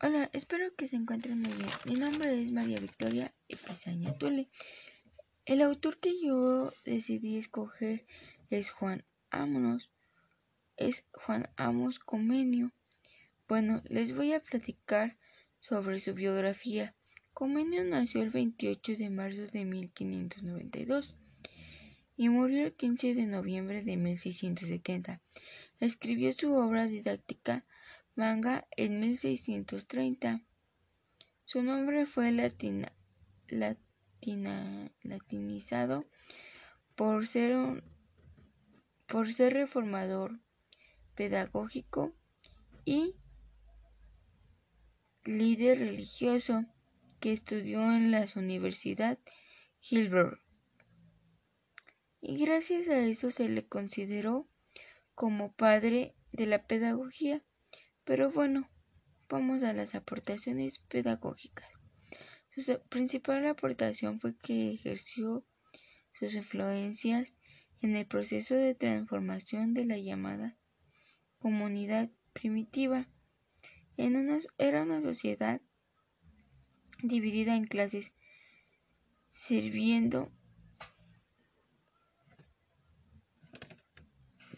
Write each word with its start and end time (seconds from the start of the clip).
Hola, 0.00 0.30
espero 0.32 0.72
que 0.76 0.86
se 0.86 0.94
encuentren 0.94 1.42
muy 1.42 1.52
bien. 1.54 1.70
Mi 1.84 1.94
nombre 1.96 2.40
es 2.40 2.52
María 2.52 2.78
Victoria 2.78 3.34
Epizaña 3.48 4.14
Tule. 4.14 4.48
El 5.44 5.60
autor 5.60 5.98
que 5.98 6.22
yo 6.22 6.72
decidí 6.84 7.36
escoger 7.36 8.06
es 8.48 8.70
Juan 8.70 9.04
Amos. 9.30 9.90
Es 10.76 11.04
Juan 11.10 11.50
Amos 11.56 11.98
Comenio. 11.98 12.70
Bueno, 13.48 13.82
les 13.88 14.14
voy 14.14 14.34
a 14.34 14.38
platicar 14.38 15.18
sobre 15.58 15.98
su 15.98 16.14
biografía. 16.14 16.94
Comenio 17.34 17.82
nació 17.82 18.22
el 18.22 18.30
28 18.30 18.98
de 18.98 19.10
marzo 19.10 19.48
de 19.48 19.64
1592 19.64 21.16
y 22.16 22.28
murió 22.28 22.66
el 22.66 22.72
15 22.72 23.16
de 23.16 23.26
noviembre 23.26 23.82
de 23.82 23.96
1670. 23.96 25.20
Escribió 25.80 26.32
su 26.32 26.54
obra 26.54 26.86
didáctica 26.86 27.64
manga 28.18 28.66
en 28.76 28.98
1630. 28.98 30.42
Su 31.44 31.62
nombre 31.62 32.04
fue 32.04 32.32
latina, 32.32 32.92
latinizado 35.02 36.04
por 36.96 37.28
ser, 37.28 37.84
por 39.06 39.32
ser 39.32 39.54
reformador 39.54 40.40
pedagógico 41.14 42.12
y 42.84 43.14
líder 45.24 45.78
religioso 45.78 46.66
que 47.20 47.32
estudió 47.32 47.80
en 47.92 48.10
la 48.10 48.26
Universidad 48.34 49.16
Hilbert. 49.80 50.40
Y 52.20 52.44
gracias 52.44 52.88
a 52.88 52.98
eso 52.98 53.30
se 53.30 53.48
le 53.48 53.64
consideró 53.68 54.48
como 55.14 55.52
padre 55.52 56.16
de 56.32 56.46
la 56.46 56.66
pedagogía. 56.66 57.44
Pero 58.08 58.30
bueno, 58.30 58.66
vamos 59.28 59.62
a 59.62 59.74
las 59.74 59.94
aportaciones 59.94 60.78
pedagógicas. 60.78 61.68
Su 62.56 62.80
principal 62.88 63.46
aportación 63.46 64.18
fue 64.18 64.34
que 64.34 64.72
ejerció 64.72 65.44
sus 66.14 66.34
influencias 66.34 67.34
en 67.82 67.94
el 67.96 68.06
proceso 68.06 68.54
de 68.54 68.74
transformación 68.74 69.74
de 69.74 69.84
la 69.84 69.98
llamada 69.98 70.56
comunidad 71.38 72.08
primitiva. 72.32 73.06
Era 73.98 74.84
una 74.84 75.02
sociedad 75.02 75.60
dividida 77.02 77.56
en 77.56 77.66
clases, 77.66 78.14
sirviendo 79.28 80.32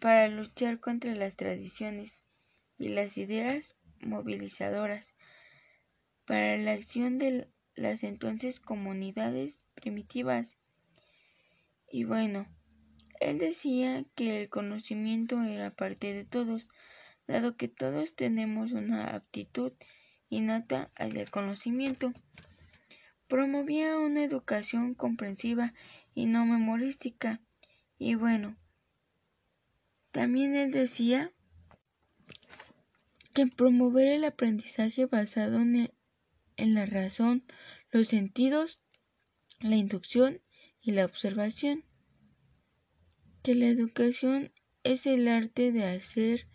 para 0.00 0.26
luchar 0.26 0.80
contra 0.80 1.14
las 1.14 1.36
tradiciones 1.36 2.25
y 2.78 2.88
las 2.88 3.16
ideas 3.18 3.76
movilizadoras 4.00 5.14
para 6.26 6.56
la 6.58 6.72
acción 6.72 7.18
de 7.18 7.48
las 7.74 8.04
entonces 8.04 8.60
comunidades 8.60 9.64
primitivas. 9.74 10.56
Y 11.90 12.04
bueno, 12.04 12.46
él 13.20 13.38
decía 13.38 14.04
que 14.14 14.42
el 14.42 14.48
conocimiento 14.48 15.42
era 15.42 15.70
parte 15.70 16.12
de 16.12 16.24
todos, 16.24 16.68
dado 17.26 17.56
que 17.56 17.68
todos 17.68 18.14
tenemos 18.14 18.72
una 18.72 19.14
aptitud 19.14 19.72
innata 20.28 20.90
hacia 20.96 21.22
el 21.22 21.30
conocimiento. 21.30 22.12
Promovía 23.28 23.98
una 23.98 24.24
educación 24.24 24.94
comprensiva 24.94 25.72
y 26.14 26.26
no 26.26 26.44
memorística. 26.44 27.40
Y 27.98 28.14
bueno, 28.14 28.56
también 30.10 30.54
él 30.54 30.70
decía 30.70 31.32
que 33.36 33.46
promover 33.46 34.08
el 34.08 34.24
aprendizaje 34.24 35.04
basado 35.04 35.60
en, 35.60 35.92
la 36.56 36.86
razón, 36.86 37.44
los 37.90 38.08
sentidos, 38.08 38.80
la 39.60 39.76
inducción 39.76 40.40
y 40.80 40.92
la 40.92 41.04
observación. 41.04 41.84
Que 43.42 43.54
la 43.54 43.66
educación 43.66 44.54
es 44.84 45.04
el 45.04 45.28
arte 45.28 45.70
de 45.70 45.84
hacer 45.84 46.48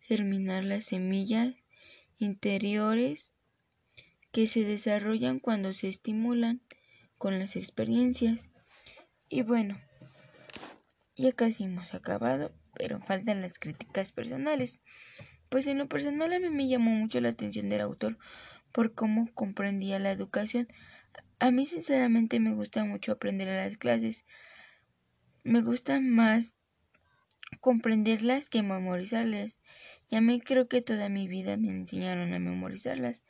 germinar 0.00 0.64
las 0.64 0.86
semillas 0.86 1.56
interiores 2.16 3.30
que 4.32 4.46
se 4.46 4.64
desarrollan 4.64 5.40
cuando 5.40 5.74
se 5.74 5.88
estimulan 5.88 6.62
con 7.18 7.38
las 7.38 7.54
experiencias. 7.54 8.48
Y 9.28 9.42
bueno, 9.42 9.78
ya 11.16 11.32
casi 11.32 11.64
hemos 11.64 11.92
acabado, 11.92 12.54
pero 12.78 12.98
faltan 13.00 13.42
las 13.42 13.58
críticas 13.58 14.12
personales. 14.12 14.80
Pues 15.54 15.68
en 15.68 15.78
lo 15.78 15.86
personal 15.86 16.32
a 16.32 16.40
mí 16.40 16.50
me 16.50 16.66
llamó 16.66 16.90
mucho 16.90 17.20
la 17.20 17.28
atención 17.28 17.68
del 17.68 17.80
autor 17.80 18.18
por 18.72 18.92
cómo 18.92 19.32
comprendía 19.34 20.00
la 20.00 20.10
educación. 20.10 20.66
A 21.38 21.52
mí 21.52 21.64
sinceramente 21.64 22.40
me 22.40 22.52
gusta 22.52 22.82
mucho 22.82 23.12
aprender 23.12 23.48
a 23.48 23.64
las 23.64 23.76
clases. 23.76 24.24
Me 25.44 25.62
gusta 25.62 26.00
más 26.00 26.56
comprenderlas 27.60 28.48
que 28.48 28.64
memorizarlas. 28.64 29.60
Y 30.10 30.16
a 30.16 30.20
mí 30.20 30.40
creo 30.40 30.66
que 30.66 30.82
toda 30.82 31.08
mi 31.08 31.28
vida 31.28 31.56
me 31.56 31.68
enseñaron 31.68 32.32
a 32.32 32.40
memorizarlas. 32.40 33.22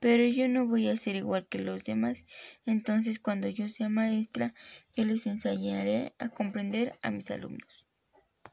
Pero 0.00 0.24
yo 0.24 0.48
no 0.48 0.66
voy 0.66 0.88
a 0.88 0.96
ser 0.96 1.14
igual 1.14 1.46
que 1.46 1.60
los 1.60 1.84
demás. 1.84 2.24
Entonces 2.66 3.20
cuando 3.20 3.48
yo 3.48 3.68
sea 3.68 3.88
maestra, 3.88 4.54
yo 4.96 5.04
les 5.04 5.24
enseñaré 5.28 6.14
a 6.18 6.30
comprender 6.30 6.98
a 7.00 7.12
mis 7.12 7.30
alumnos. 7.30 7.86